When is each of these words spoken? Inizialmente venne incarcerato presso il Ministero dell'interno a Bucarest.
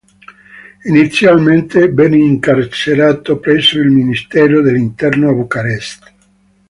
Inizialmente 0.85 1.89
venne 1.91 2.17
incarcerato 2.17 3.37
presso 3.37 3.77
il 3.77 3.89
Ministero 3.91 4.63
dell'interno 4.63 5.29
a 5.29 5.33
Bucarest. 5.33 6.13